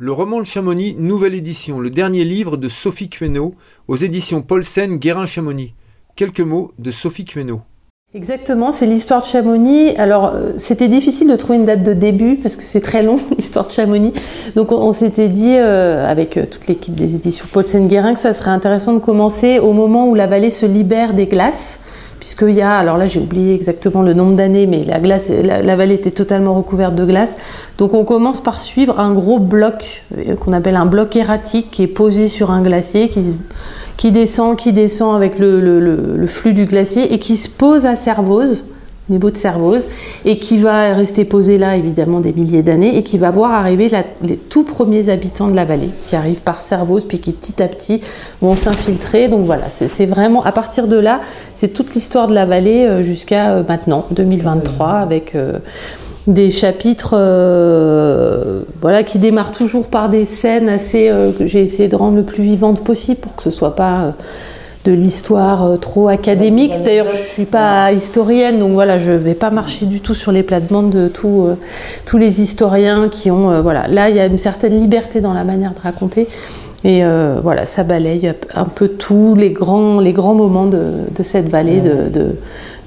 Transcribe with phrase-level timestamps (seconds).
[0.00, 3.56] Le roman de Chamonix, nouvelle édition, le dernier livre de Sophie Queneau,
[3.88, 5.74] aux éditions Paulsen Guérin-Chamonix.
[6.14, 7.62] Quelques mots de Sophie Queneau.
[8.14, 9.96] Exactement, c'est l'histoire de Chamonix.
[9.96, 13.16] Alors, euh, c'était difficile de trouver une date de début parce que c'est très long,
[13.36, 14.12] l'histoire de Chamonix.
[14.54, 18.32] Donc, on, s'était dit, euh, avec euh, toute l'équipe des éditions Paulsen Guérin, que ça
[18.32, 21.80] serait intéressant de commencer au moment où la vallée se libère des glaces
[22.20, 25.76] puisqu'il y a, alors là j'ai oublié exactement le nombre d'années, mais la, glace, la,
[25.76, 27.36] vallée était totalement recouverte de glace.
[27.78, 31.82] Donc on commence par suivre un gros bloc euh, qu'on appelle un bloc erratique qui
[31.82, 33.32] est posé sur un glacier, qui,
[33.96, 37.96] qui descend, qui descend avec le, le flux du glacier et qui se pose à
[37.96, 38.64] Servoz
[39.10, 39.86] niveau de Servoz,
[40.24, 43.90] et qui va rester posé là évidemment des milliers d'années, et qui va voir arriver
[44.22, 47.68] les tout premiers habitants de la vallée, qui arrivent par Servoz, puis qui petit à
[47.68, 48.00] petit
[48.40, 49.28] vont s'infiltrer.
[49.28, 51.20] Donc voilà, c'est vraiment, à partir de là,
[51.54, 55.34] c'est toute l'histoire de la vallée euh, jusqu'à euh, maintenant, 2023, avec...
[55.34, 55.58] Euh,
[56.26, 57.14] des chapitres
[58.82, 62.42] voilà, qui démarrent toujours par des scènes assez que j'ai essayé de rendre le plus
[62.42, 64.12] vivantes possible pour que ce soit pas
[64.88, 66.72] de l'histoire euh, trop académique.
[66.82, 70.42] D'ailleurs, je suis pas historienne, donc voilà, je vais pas marcher du tout sur les
[70.42, 71.54] plates-bandes de euh,
[72.06, 75.34] tous les historiens qui ont, euh, voilà, là il y a une certaine liberté dans
[75.34, 76.26] la manière de raconter.
[76.84, 77.02] Et
[77.42, 82.36] voilà, ça balaye un peu tous les grands, les grands moments de, cette vallée, de,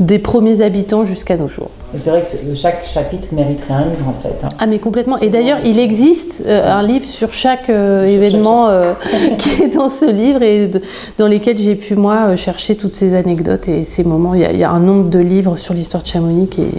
[0.00, 1.70] des premiers habitants jusqu'à nos jours.
[1.94, 4.44] C'est vrai que chaque chapitre mériterait un livre en fait.
[4.44, 4.48] Hein.
[4.58, 5.18] Ah mais complètement.
[5.18, 8.94] Et d'ailleurs, il existe euh, un livre sur chaque euh, événement euh,
[9.38, 10.70] qui est dans ce livre et
[11.18, 14.34] dans lesquels j'ai pu moi chercher toutes ces anecdotes et ces moments.
[14.34, 16.70] Il y a, il y a un nombre de livres sur l'histoire de Chamonix et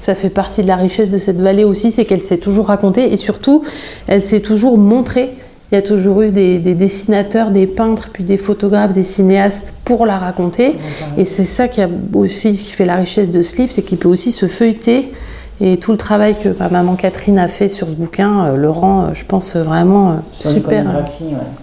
[0.00, 3.12] ça fait partie de la richesse de cette vallée aussi, c'est qu'elle s'est toujours racontée
[3.12, 3.62] et surtout,
[4.08, 5.30] elle s'est toujours montrée
[5.72, 10.06] il y a toujours eu des, dessinateurs, des peintres, puis des photographes, des cinéastes pour
[10.06, 10.76] la raconter.
[11.16, 13.98] Et c'est ça qui a aussi qui fait la richesse de ce livre, c'est qu'il
[13.98, 15.12] peut aussi se feuilleter.
[15.60, 18.68] Et tout le travail que ma maman Catherine a fait sur ce bouquin euh, le
[18.70, 20.84] rend, euh, je pense, vraiment euh, super,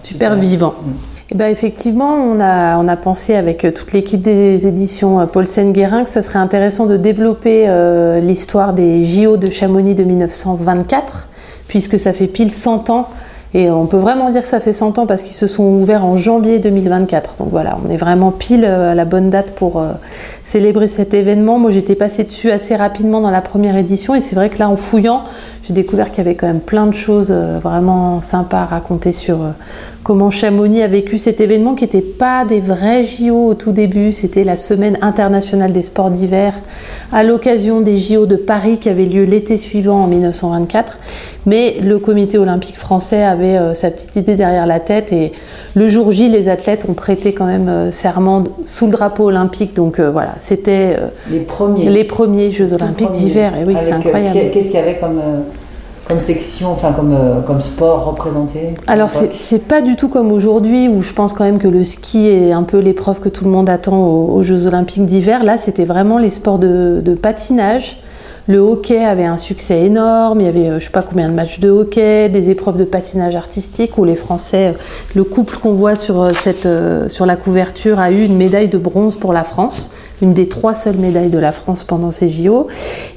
[0.02, 0.74] super vivant.
[0.82, 0.90] Mm.
[1.30, 6.10] Et ben effectivement, on a, on a pensé avec toute l'équipe des éditions Paulsen-Guérin que
[6.10, 7.66] ça serait intéressant de développer
[8.20, 11.28] l'histoire des JO de Chamonix de 1924,
[11.68, 13.08] puisque ça fait pile 100 ans
[13.54, 16.06] et on peut vraiment dire que ça fait 100 ans parce qu'ils se sont ouverts
[16.06, 17.34] en janvier 2024.
[17.38, 19.92] Donc voilà, on est vraiment pile euh, à la bonne date pour euh,
[20.42, 21.58] célébrer cet événement.
[21.58, 24.70] Moi, j'étais passée dessus assez rapidement dans la première édition et c'est vrai que là,
[24.70, 25.24] en fouillant,
[25.64, 29.12] j'ai découvert qu'il y avait quand même plein de choses euh, vraiment sympas à raconter
[29.12, 29.40] sur
[30.02, 34.12] comment Chamonix a vécu cet événement qui n'était pas des vrais JO au tout début.
[34.12, 36.54] C'était la semaine internationale des sports d'hiver
[37.12, 40.98] à l'occasion des JO de Paris qui avaient lieu l'été suivant en 1924.
[41.46, 45.32] Mais le comité olympique français avait euh, sa petite idée derrière la tête et
[45.74, 49.74] le jour J, les athlètes ont prêté quand même euh, serment sous le drapeau olympique.
[49.74, 50.96] Donc euh, voilà, c'était
[51.30, 53.56] les premiers, les premiers Jeux olympiques d'hiver.
[53.56, 54.50] Et oui, c'est incroyable.
[54.52, 55.20] Qu'est-ce qu'il y avait comme
[56.08, 61.02] comme section, enfin comme, comme sport représenté Alors c'est pas du tout comme aujourd'hui où
[61.02, 63.70] je pense quand même que le ski est un peu l'épreuve que tout le monde
[63.70, 65.44] attend aux, Jeux olympiques d'hiver.
[65.44, 67.98] Là c'était vraiment les sports de, de patinage,
[68.48, 71.34] le hockey avait un succès énorme, il y avait euh, je sais pas combien de
[71.34, 74.78] matchs de hockey, des épreuves de patinage artistique où les Français, euh,
[75.14, 76.68] le couple qu'on voit sur, euh, cette,
[77.08, 79.92] sur la couverture a eu une médaille de bronze pour la France,
[80.22, 82.68] une des trois seules médailles de la France pendant ces JO.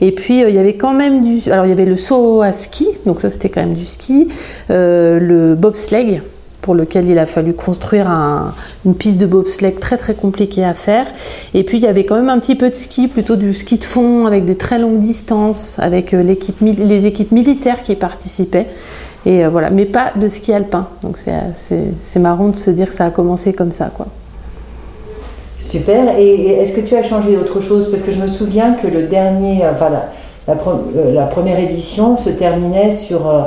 [0.01, 1.49] Et puis il y avait quand même du...
[1.49, 4.27] Alors il y avait le saut à ski, donc ça c'était quand même du ski,
[4.69, 6.21] le bobsleigh,
[6.65, 8.09] pour lequel il a fallu construire
[8.85, 11.05] une piste de bobsleigh très très compliquée à faire.
[11.53, 13.77] Et puis il y avait quand même un petit peu de ski, plutôt du ski
[13.77, 18.65] de fond avec des très longues distances, avec euh, les équipes militaires qui participaient.
[19.27, 20.87] Et euh, voilà, mais pas de ski alpin.
[21.03, 24.07] Donc c'est marrant de se dire que ça a commencé comme ça, quoi.
[25.57, 26.17] Super.
[26.19, 27.89] Et est-ce que tu as changé autre chose?
[27.89, 30.09] Parce que je me souviens que le dernier, enfin la,
[30.47, 33.43] la, première édition se terminait sur euh,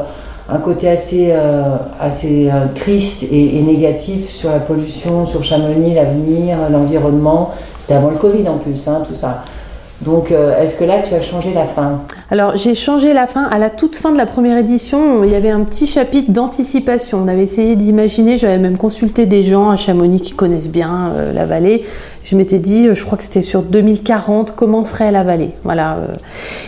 [0.49, 6.57] un côté assez, euh, assez euh, triste et, négatif sur la pollution, sur Chamonix, l'avenir,
[6.71, 7.51] l'environnement.
[7.79, 9.45] C'était avant le Covid en plus, hein, tout ça.
[10.03, 13.44] Donc, euh, est-ce que là, tu as changé la fin Alors, j'ai changé la fin.
[13.44, 17.20] À la toute fin de la première édition, il y avait un petit chapitre d'anticipation.
[17.25, 21.33] On avait essayé d'imaginer, j'avais même consulté des gens à Chamonix qui connaissent bien euh,
[21.33, 21.83] la vallée.
[22.22, 25.50] Je m'étais dit, euh, je crois que c'était sur 2040, comment serait la vallée?
[25.65, 25.98] Voilà.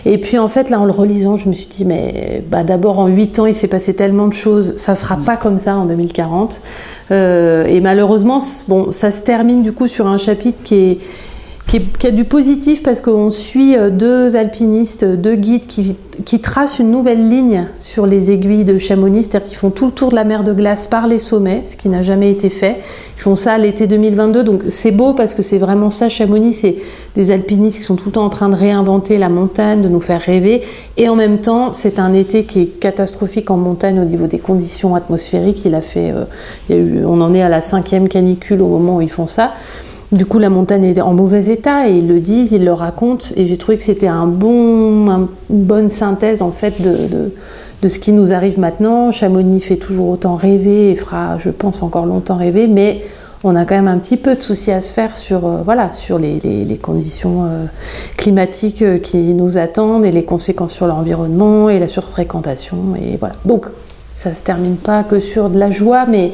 [0.04, 2.98] Et puis, en fait, là, en le relisant, je me suis dit, mais bah, d'abord,
[2.98, 5.84] en 8 ans, il s'est passé tellement de choses, ça sera pas comme ça en
[5.84, 6.60] 2040.
[7.10, 10.98] et malheureusement, bon, ça se termine du coup sur un chapitre qui est
[11.70, 15.94] qui, a du positif parce qu'on suit euh, deux alpinistes, deux guides qui,
[16.24, 19.92] qui, tracent une nouvelle ligne sur les aiguilles de Chamonix, c'est-à-dire qu'ils font tout le
[19.92, 22.78] tour de la mer de glace par les sommets, ce qui n'a jamais été fait.
[23.16, 26.76] Ils font ça l'été 2022, donc c'est beau parce que c'est vraiment ça, Chamonix, c'est
[27.14, 30.00] des alpinistes qui sont tout le temps en train de réinventer la montagne, de nous
[30.00, 30.62] faire rêver,
[30.96, 34.40] et en même temps, c'est un été qui est catastrophique en montagne au niveau des
[34.40, 35.64] conditions atmosphériques.
[35.64, 36.24] Il a fait, euh,
[36.68, 39.10] il y a eu, on en est à la cinquième canicule au moment où ils
[39.10, 39.52] font ça.
[40.12, 43.26] Du coup, la montagne est en mauvais état et ils le disent, ils le racontent.
[43.36, 48.58] Et j'ai trouvé que c'était une bonne synthèse en fait de, ce qui nous arrive
[48.58, 49.12] maintenant.
[49.12, 53.02] Chamonix fait toujours autant rêver et fera, je pense, encore longtemps rêver, mais
[53.44, 56.78] on a quand même un petit peu de soucis à se faire sur, euh, les,
[56.78, 57.64] conditions euh,
[58.16, 62.94] climatiques euh, qui nous attendent et les conséquences sur l'environnement et la surfréquentation.
[62.96, 63.36] Et voilà.
[64.20, 66.32] Ça se termine pas que sur de la joie, mais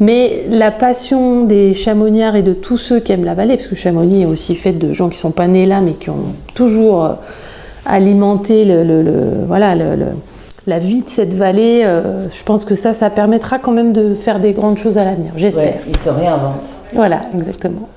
[0.00, 3.74] mais la passion des chamoniards et de tous ceux qui aiment la vallée, parce que
[3.74, 6.34] Chamonix est aussi fait de gens qui ne sont pas nés là, mais qui ont
[6.54, 7.12] toujours euh,
[7.84, 9.74] alimenté le, voilà,
[10.66, 14.14] la vie de cette vallée, euh, je pense que ça, ça permettra quand même de
[14.14, 15.80] faire des grandes choses à l'avenir, j'espère.
[15.86, 16.70] ils se réinventent.
[16.94, 17.88] Voilà, exactement.